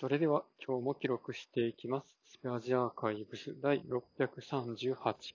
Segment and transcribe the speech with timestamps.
[0.00, 2.06] それでは今日も記録していきます。
[2.30, 4.94] スペアジアーカイブス第638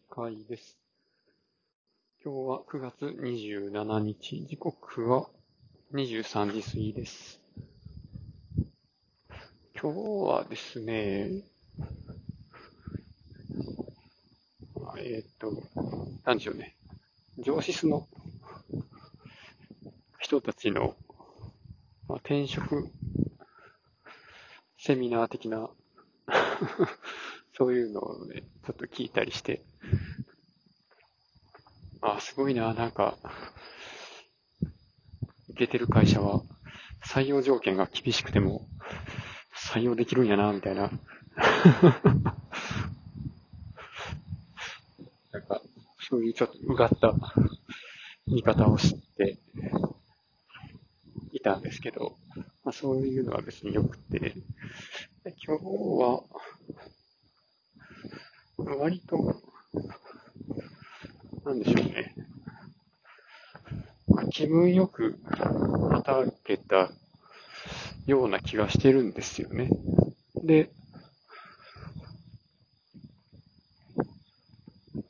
[0.10, 0.78] 回です。
[2.24, 5.28] 今日は9月27日、時刻は
[5.94, 7.42] 23時過ぎです。
[9.78, 10.00] 今日
[10.32, 11.44] はですね、
[14.98, 15.62] えーっと、
[16.24, 16.78] なんでしょうね。
[17.38, 18.08] 上司の
[20.20, 20.96] 人たちの、
[22.08, 22.90] まあ、転職
[24.86, 25.70] セミナー的な。
[27.58, 29.64] そういうのをね、ちょっと聞いたりして、
[32.02, 33.18] あ、すごいな、なんか、
[35.48, 36.44] 受けてる会社は
[37.02, 38.68] 採用条件が厳しくても
[39.56, 40.92] 採用できるんやな、みたいな。
[45.32, 45.62] なんか、
[46.02, 47.16] そういうちょっとうがった
[48.28, 49.40] 見方をして
[51.32, 52.18] いたんですけど、
[52.64, 54.36] まあ、そういうのは別に良くて、
[55.46, 56.24] 今日は、
[58.78, 59.42] 割と、
[61.44, 62.16] なんでしょうね。
[64.32, 65.20] 気分よく
[65.92, 66.92] 働けた
[68.06, 69.70] ような気がしてるんですよね。
[70.42, 70.72] で、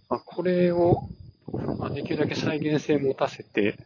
[0.09, 1.09] あ、これを、
[1.77, 3.77] まあ、できるだけ再現性持たせて、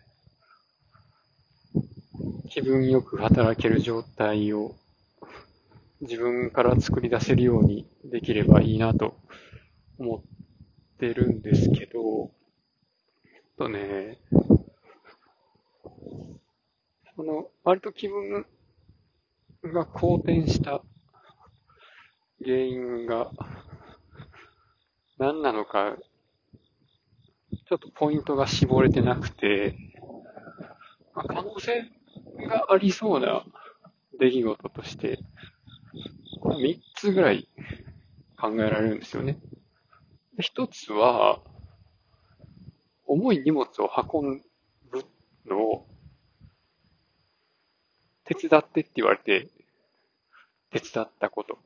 [2.50, 4.78] 気分よく働ける状態を
[6.02, 9.18] 自分から作り出せるようにできればいいなと
[9.98, 10.22] 思っ
[11.00, 12.32] てるんですけど、
[13.58, 14.20] とね、
[17.16, 18.46] その、割と気分
[19.64, 20.84] が好転した
[22.44, 23.32] 原因が
[25.18, 25.98] 何なのか、
[27.68, 29.76] ちょっとポイントが絞れてなくて、
[31.16, 31.90] 可能性
[32.48, 33.44] がありそうな
[34.20, 35.20] 出来事として、
[36.56, 37.48] 3つぐらい
[38.40, 39.40] 考えられるんですよね。
[40.40, 41.42] 一つは、
[43.06, 44.42] 重い荷物を運
[44.92, 45.06] ぶ
[45.46, 45.88] のを
[48.26, 49.48] 手伝ってって言われて、
[50.70, 51.58] 手伝ったこと。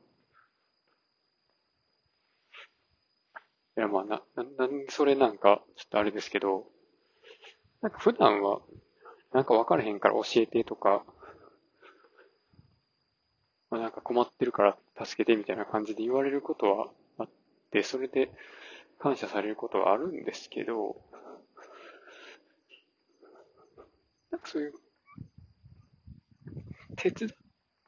[3.76, 6.66] いや、まあ、な、な、なんそれなんか、ちょっとあれですけど、
[7.82, 8.60] なんか普段は、
[9.32, 11.04] なんか分からへんから教えてとか、
[13.72, 16.88] まあ、なんか困ってるから助けてみたいな感じで言われることは
[17.18, 17.28] あっ
[17.70, 18.30] て、それで
[18.98, 21.00] 感謝されることはあるんですけど、
[24.30, 24.72] なんかそういう、
[26.96, 27.32] 手伝っ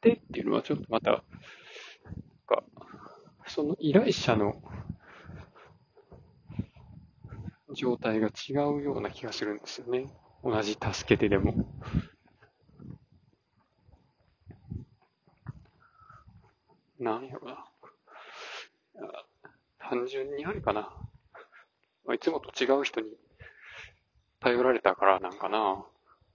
[0.01, 1.21] てっていうのはちょっとまた、なん
[2.47, 2.63] か、
[3.45, 4.59] その依頼者の
[7.75, 10.07] 状態が違うような気がするんですよね。
[10.43, 11.53] 同じ助けてでも。
[16.99, 17.51] なんやろな。
[17.51, 17.55] い
[18.97, 19.03] や
[19.77, 20.89] 単純にあれかな。
[22.13, 23.07] いつもと違う人に
[24.39, 25.85] 頼られたからなんかな。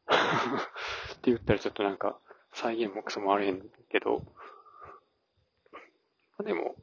[0.10, 2.18] って言ったらちょっとなんか
[2.52, 4.22] 再現もクソもあれへんけど。
[6.38, 6.76] まあでも、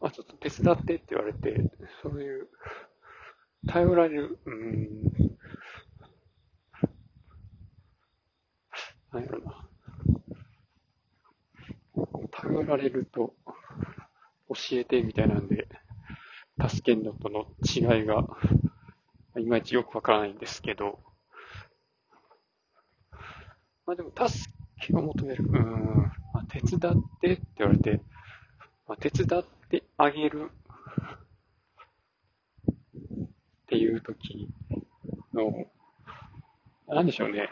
[0.00, 1.70] まあちょっと手伝ってって言われて、
[2.02, 2.48] そういう、
[3.68, 5.02] 頼られる、うん、
[9.12, 9.68] なんやろな。
[12.32, 13.34] 頼られると、
[14.48, 15.61] 教えてみたいなんで、
[16.68, 18.24] 助けんのとの違いが、
[19.38, 21.00] いまいちよくわからないんですけど、
[23.86, 24.50] まあでも、助
[24.80, 28.00] けを求める、うん、まあ、手伝ってって言われて、
[28.86, 30.50] まあ、手伝ってあげる
[32.70, 32.76] っ
[33.66, 34.48] ていう時
[35.34, 35.66] の、
[36.88, 37.48] なんでしょうね。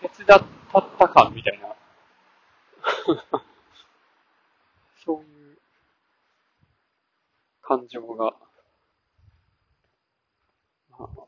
[0.00, 0.42] 手伝っ
[0.72, 1.79] たった感みたいな。
[5.04, 5.58] そういう
[7.62, 8.36] 感情が、
[10.98, 11.26] まあ、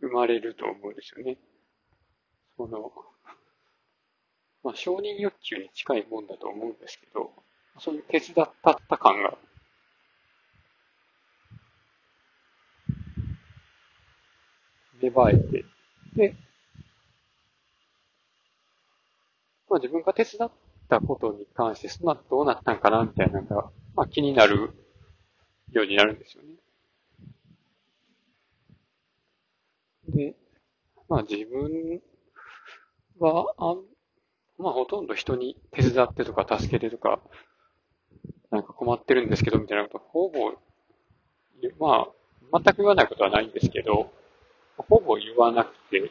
[0.00, 1.36] 生まれると思うんですよね。
[2.56, 2.92] その、
[4.62, 7.32] まあ、承認欲求に近いもんだと思うんですけど、
[7.78, 9.38] そういう手伝ったった感が、
[15.00, 15.64] 芽生えて、
[16.16, 16.36] で、
[19.68, 20.50] まあ自分が手伝っ
[20.88, 24.70] たことに関して、その後どうなったんかなみたいなのが、まあ気になる
[25.72, 26.48] ようになるんですよね。
[30.08, 30.36] で、
[31.08, 32.00] まあ自分
[33.18, 33.74] は、あ
[34.58, 37.20] まあほとんど人に手伝ってとか助けてとか、
[38.50, 40.52] なんか困ってるんですけどみたいなこと、ほぼ、
[41.78, 42.06] ま
[42.52, 44.12] あ全く言わないことはないんですけど、
[44.76, 46.10] ほぼ言わなくて、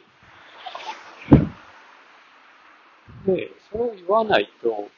[3.26, 4.88] で、それを言わないと、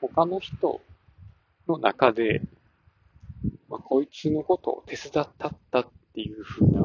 [0.00, 0.80] 他の人
[1.68, 2.40] の中で、
[3.68, 6.82] まあ、こいつのことを手伝ったったっていう風な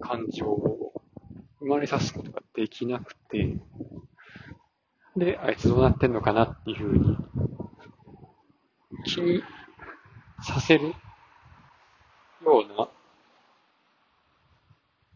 [0.00, 0.92] 感情を
[1.60, 3.56] 生まれさすことができなくて、
[5.16, 7.16] で、あいつどうなってんのかなっていう風に
[9.04, 9.42] 気に
[10.42, 10.94] させるよ
[12.42, 12.88] うな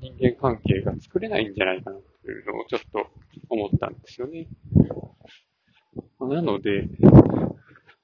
[0.01, 3.11] 人間関係が作れないんじゃないかなというのをちょっと
[3.49, 4.49] 思ったんですよね。
[6.21, 6.89] なので、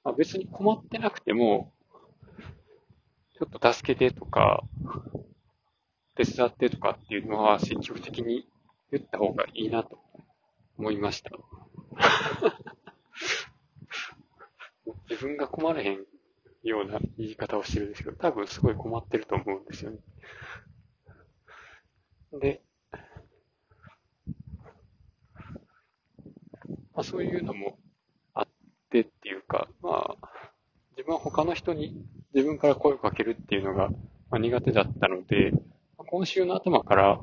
[0.03, 1.73] まあ、別に困ってなくても、
[3.37, 4.63] ちょっと助けてとか、
[6.15, 8.47] 手伝ってとかっていうのは積極的に
[8.91, 9.99] 言った方がいいなと
[10.77, 11.31] 思いました。
[15.09, 16.05] 自分が困れへん
[16.63, 19.99] ような言い方をしてるんですけど、多分すごい困ってると思うんですよね。
[22.39, 22.61] で、
[26.93, 27.77] まあ、そういうのも
[28.33, 28.47] あっ
[28.89, 30.29] てっていうか、まあ、
[30.97, 33.89] 自分は他の人に自分から声をかけるっていうのが、
[34.29, 35.51] まあ、苦手だったので、
[35.97, 37.19] 今週の頭から、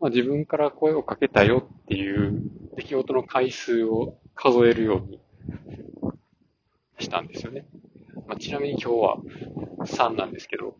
[0.00, 2.42] まあ、自分から声をかけたよっていう
[2.76, 5.20] 出来事の回数を数えるように
[6.98, 7.66] したんですよね。
[8.26, 9.16] まあ、ちなみに今日は
[9.86, 10.76] 3なんですけど、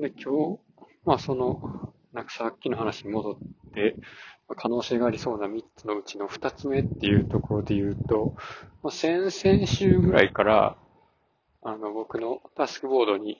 [0.00, 0.60] で、今日、
[1.04, 3.96] まあその、なんかさっきの話に戻って、
[4.56, 8.34] 可能性がありそうな3つのうちの2つ目っていうところで言うと、
[8.82, 10.76] まあ、先々週ぐらいから、
[11.62, 13.38] あの、僕のタスクボードに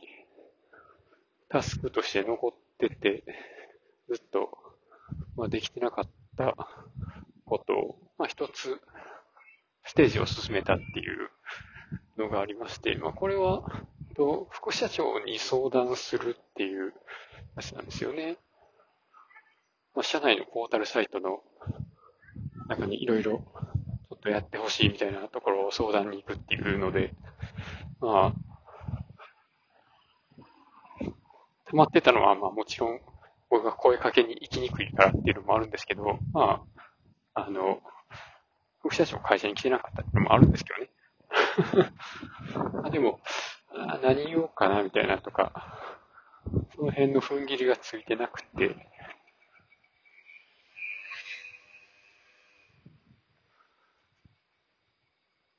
[1.49, 3.25] タスクとして残ってて、
[4.09, 4.51] ずっと、
[5.37, 6.57] まあ、できてなかった
[7.47, 8.81] ことを、まあ、一つ、
[9.85, 11.31] ステージを進めたっていう
[12.19, 13.63] のがありまして、まあ、これは、
[14.19, 16.93] と、副社長に相談するっていう
[17.57, 18.37] やつなんですよね。
[19.95, 21.41] まあ、社内のポータルサイトの
[22.69, 27.15] 中にいろいろちょっとやってほしいみたいなところを相談に行くっていうので、
[28.01, 28.37] まあ、
[31.67, 33.01] 溜まってたのは、まあもちろん
[33.51, 36.65] 僕が声かけに行きにくいからっていうのもあるんですけど、ま
[37.35, 37.81] あ、あの、
[38.81, 40.91] 副社長会社に来てなかったっていうのもあるんですけどね。
[42.85, 43.21] あでも、
[43.75, 45.53] 何言おうかなみたいなとか、
[46.75, 48.75] その辺の踏ん切りがついてなくて、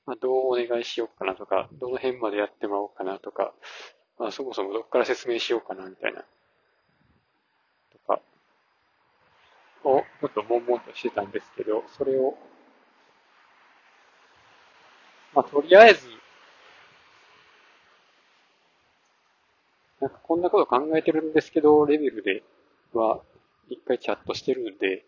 [0.05, 3.53] まあ、どうお願いしようかなとか、どの辺までやってもらおうかなとか、
[4.17, 8.19] まあ、そもそもどっから説明しようかなみたいな、とか、
[9.83, 12.35] を、ちょっと悶々としてたんですけど、それを、
[15.35, 16.18] まあ、とりあえず、
[20.01, 22.43] なんかこんなこと考えてるんですけど、レベルで
[22.93, 23.21] は、
[23.69, 25.03] 一回チャットしてるんで、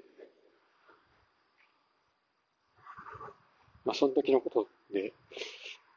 [3.86, 5.14] まあ、その時のことで、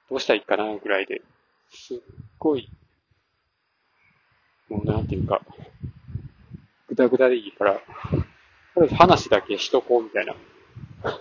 [0.09, 1.23] どうしたらいいかな、ぐらいで、
[1.71, 1.99] すっ
[2.39, 2.71] ごい、
[4.69, 5.43] もうなんていうか、
[6.89, 7.81] ぐだぐだでいいから、と
[8.81, 10.35] りあえず話だけしとこう、みたいな。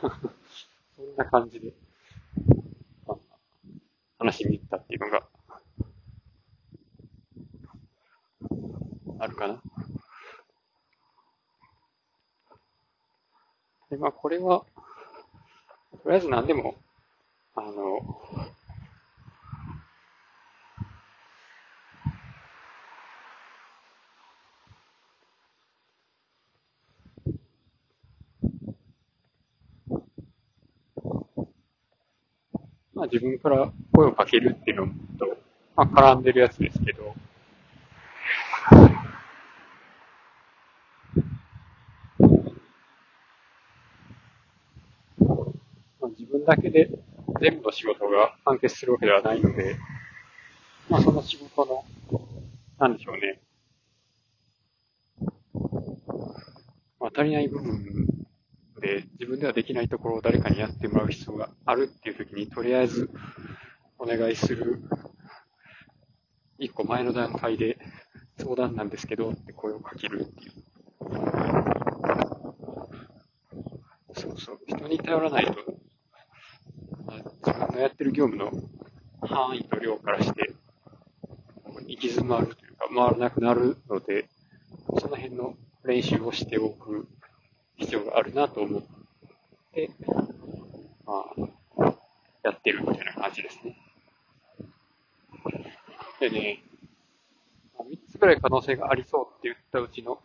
[0.96, 1.74] そんな感じで、
[4.20, 5.28] 話に行ったっていうのが、
[9.20, 9.62] あるかな。
[13.90, 14.64] で、まあ、これは、
[16.04, 16.76] とりあえず何でも、
[17.56, 18.00] あの、
[32.96, 34.88] まあ自分から声をかけるっていうの
[35.20, 35.38] と、
[35.76, 37.14] まあ絡んでるやつですけど、
[46.04, 46.90] まあ、自分だけで
[47.40, 49.78] 全部の仕事が完結するわけではないので、
[50.90, 51.86] まあその仕事の、
[52.78, 53.40] なんでしょうね。
[57.00, 57.86] まあ足りない部分
[58.82, 63.10] で自分ではできないところを誰かにやってもらう必要があるっていう時に、とりあえず
[63.98, 64.82] お願いする
[66.60, 67.78] 一個前の段階で
[68.38, 70.52] 相談なんですけどって声をかけるっていう。
[74.16, 74.60] そうそう。
[74.68, 75.83] 人に頼らないと
[77.84, 78.50] やってる業務の
[79.28, 80.54] 範囲と量からして、
[81.86, 84.30] 行き詰まるというか、回らなくなるので、
[85.00, 87.08] その辺の練習をしておく
[87.76, 88.82] 必要があるなと思っ
[89.74, 89.92] て、
[91.06, 91.54] まあ、
[93.34, 93.78] じですね。
[96.20, 96.64] でね、
[97.80, 100.20] 3つぐらい可能性がありそうって言ったうちの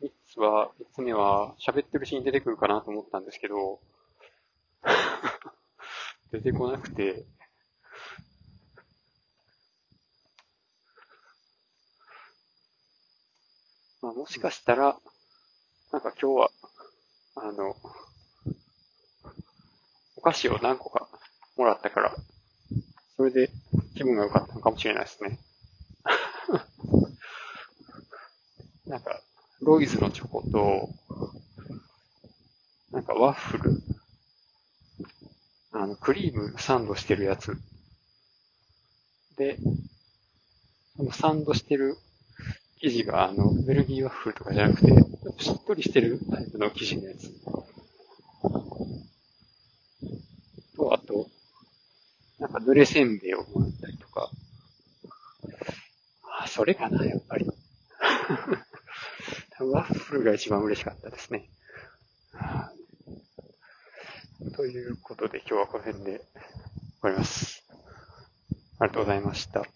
[0.00, 3.80] 3つは、3つ目は喋ってるシーン出てくるかなと思ったんですけど、
[6.34, 7.22] 出てこなくて、
[14.02, 14.98] まあ、もしかしたら、
[15.92, 16.50] なんか今日は、
[17.36, 17.76] あの、
[20.16, 21.08] お菓子を何個か
[21.56, 22.16] もらったから、
[23.16, 23.48] それで
[23.94, 25.38] 気分が良かったのかもしれないですね。
[28.86, 29.22] なんか、
[29.60, 30.90] ロイズのチョコと、
[32.90, 33.80] なんかワッフル、
[35.84, 37.58] あの、クリームサンドしてるやつ。
[39.36, 39.58] で、
[40.96, 41.98] そのサンドしてる
[42.80, 44.92] 生地が、あの、ベルギーワッフルとかじゃなくて、
[45.42, 47.30] しっとりしてるタイプの生地のやつ。
[50.74, 51.28] と、あと、
[52.38, 54.30] なんか濡れせんべいをもらったりとか。
[56.40, 57.46] あ、それかな、やっぱり。
[59.60, 61.50] ワッフルが一番嬉しかったですね。
[64.64, 66.22] ということで今日はこの辺で終
[67.02, 67.62] わります。
[68.80, 69.73] ありがとうございました。